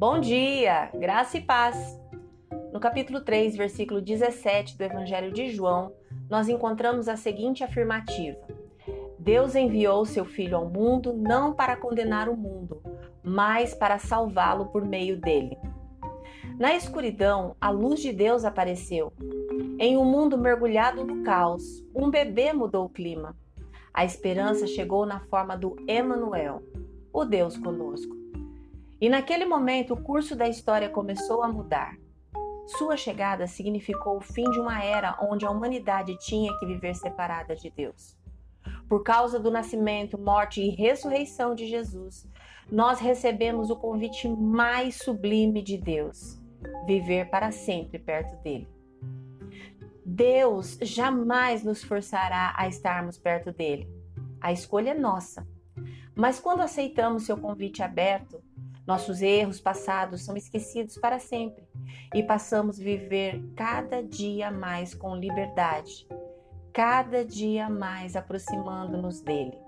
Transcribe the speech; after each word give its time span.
Bom 0.00 0.18
dia, 0.18 0.90
graça 0.94 1.36
e 1.36 1.42
paz. 1.42 2.00
No 2.72 2.80
capítulo 2.80 3.20
3, 3.20 3.54
versículo 3.54 4.00
17 4.00 4.78
do 4.78 4.82
Evangelho 4.82 5.30
de 5.30 5.50
João, 5.50 5.92
nós 6.26 6.48
encontramos 6.48 7.06
a 7.06 7.18
seguinte 7.18 7.62
afirmativa: 7.62 8.38
Deus 9.18 9.54
enviou 9.54 10.06
seu 10.06 10.24
Filho 10.24 10.56
ao 10.56 10.66
mundo 10.66 11.12
não 11.12 11.52
para 11.52 11.76
condenar 11.76 12.30
o 12.30 12.34
mundo, 12.34 12.82
mas 13.22 13.74
para 13.74 13.98
salvá-lo 13.98 14.68
por 14.68 14.86
meio 14.86 15.20
dele. 15.20 15.58
Na 16.58 16.74
escuridão, 16.74 17.54
a 17.60 17.68
luz 17.68 18.00
de 18.00 18.10
Deus 18.10 18.46
apareceu. 18.46 19.12
Em 19.78 19.98
um 19.98 20.04
mundo 20.06 20.38
mergulhado 20.38 21.04
no 21.04 21.22
caos, 21.22 21.84
um 21.94 22.08
bebê 22.08 22.54
mudou 22.54 22.86
o 22.86 22.90
clima. 22.90 23.36
A 23.92 24.02
esperança 24.02 24.66
chegou 24.66 25.04
na 25.04 25.20
forma 25.20 25.58
do 25.58 25.76
Emanuel, 25.86 26.62
o 27.12 27.22
Deus 27.26 27.58
conosco. 27.58 28.19
E 29.00 29.08
naquele 29.08 29.46
momento 29.46 29.94
o 29.94 30.02
curso 30.02 30.36
da 30.36 30.48
história 30.48 30.88
começou 30.88 31.42
a 31.42 31.48
mudar. 31.48 31.96
Sua 32.66 32.96
chegada 32.96 33.46
significou 33.46 34.18
o 34.18 34.20
fim 34.20 34.44
de 34.50 34.60
uma 34.60 34.82
era 34.84 35.18
onde 35.22 35.46
a 35.46 35.50
humanidade 35.50 36.16
tinha 36.18 36.56
que 36.58 36.66
viver 36.66 36.94
separada 36.94 37.56
de 37.56 37.70
Deus. 37.70 38.16
Por 38.88 39.02
causa 39.02 39.40
do 39.40 39.50
nascimento, 39.50 40.18
morte 40.18 40.60
e 40.60 40.70
ressurreição 40.70 41.54
de 41.54 41.66
Jesus, 41.66 42.28
nós 42.70 43.00
recebemos 43.00 43.70
o 43.70 43.76
convite 43.76 44.28
mais 44.28 44.96
sublime 44.96 45.62
de 45.62 45.78
Deus: 45.78 46.38
viver 46.86 47.30
para 47.30 47.50
sempre 47.50 47.98
perto 47.98 48.36
dele. 48.42 48.68
Deus 50.04 50.78
jamais 50.82 51.64
nos 51.64 51.82
forçará 51.82 52.52
a 52.56 52.68
estarmos 52.68 53.18
perto 53.18 53.52
dele. 53.52 53.88
A 54.40 54.52
escolha 54.52 54.90
é 54.90 54.94
nossa. 54.94 55.46
Mas 56.14 56.38
quando 56.38 56.60
aceitamos 56.60 57.24
seu 57.24 57.36
convite 57.36 57.82
aberto, 57.82 58.42
nossos 58.86 59.22
erros 59.22 59.60
passados 59.60 60.24
são 60.24 60.36
esquecidos 60.36 60.96
para 60.96 61.18
sempre 61.18 61.64
e 62.14 62.22
passamos 62.22 62.80
a 62.80 62.84
viver 62.84 63.42
cada 63.54 64.02
dia 64.02 64.50
mais 64.50 64.94
com 64.94 65.16
liberdade, 65.16 66.06
cada 66.72 67.24
dia 67.24 67.68
mais 67.68 68.16
aproximando-nos 68.16 69.20
dele. 69.20 69.58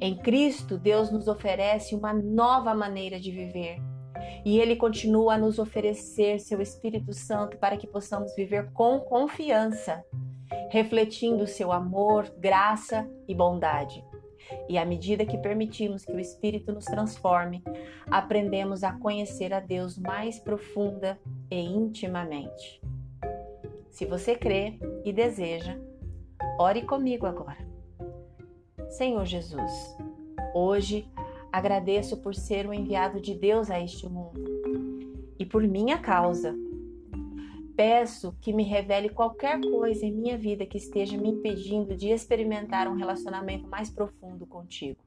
Em 0.00 0.16
Cristo, 0.16 0.76
Deus 0.76 1.10
nos 1.10 1.28
oferece 1.28 1.94
uma 1.94 2.12
nova 2.12 2.74
maneira 2.74 3.20
de 3.20 3.30
viver 3.30 3.80
e 4.44 4.58
Ele 4.58 4.76
continua 4.76 5.34
a 5.34 5.38
nos 5.38 5.58
oferecer 5.58 6.40
seu 6.40 6.60
Espírito 6.60 7.12
Santo 7.12 7.56
para 7.56 7.76
que 7.76 7.86
possamos 7.86 8.34
viver 8.34 8.72
com 8.72 9.00
confiança, 9.00 10.04
refletindo 10.70 11.46
seu 11.46 11.72
amor, 11.72 12.32
graça 12.38 13.08
e 13.28 13.34
bondade. 13.34 14.04
E 14.68 14.78
à 14.78 14.84
medida 14.84 15.26
que 15.26 15.38
permitimos 15.38 16.04
que 16.04 16.12
o 16.12 16.20
Espírito 16.20 16.72
nos 16.72 16.84
transforme, 16.84 17.62
aprendemos 18.10 18.84
a 18.84 18.92
conhecer 18.92 19.52
a 19.52 19.60
Deus 19.60 19.98
mais 19.98 20.38
profunda 20.38 21.18
e 21.50 21.60
intimamente. 21.60 22.80
Se 23.90 24.06
você 24.06 24.34
crê 24.34 24.78
e 25.04 25.12
deseja, 25.12 25.78
ore 26.58 26.82
comigo 26.82 27.26
agora. 27.26 27.58
Senhor 28.88 29.24
Jesus, 29.24 29.96
hoje 30.54 31.08
agradeço 31.50 32.16
por 32.18 32.34
ser 32.34 32.66
o 32.66 32.72
enviado 32.72 33.20
de 33.20 33.34
Deus 33.34 33.70
a 33.70 33.80
este 33.80 34.08
mundo 34.08 34.42
e 35.38 35.44
por 35.44 35.62
minha 35.62 35.98
causa 35.98 36.54
Peço 37.76 38.36
que 38.40 38.52
me 38.52 38.62
revele 38.62 39.08
qualquer 39.08 39.60
coisa 39.60 40.04
em 40.04 40.12
minha 40.12 40.36
vida 40.36 40.66
que 40.66 40.76
esteja 40.76 41.16
me 41.16 41.30
impedindo 41.30 41.96
de 41.96 42.10
experimentar 42.10 42.86
um 42.86 42.96
relacionamento 42.96 43.66
mais 43.68 43.88
profundo 43.88 44.46
contigo. 44.46 45.00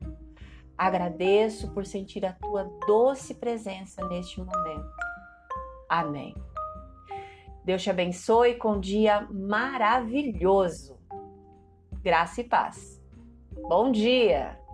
Agradeço 0.77 1.71
por 1.71 1.85
sentir 1.85 2.25
a 2.25 2.33
tua 2.33 2.63
doce 2.85 3.35
presença 3.35 4.05
neste 4.07 4.39
momento. 4.39 4.89
Amém. 5.87 6.35
Deus 7.63 7.81
te 7.81 7.89
abençoe 7.89 8.55
com 8.55 8.73
um 8.73 8.79
dia 8.79 9.27
maravilhoso. 9.31 10.99
Graça 12.01 12.41
e 12.41 12.43
paz. 12.43 13.01
Bom 13.67 13.91
dia! 13.91 14.64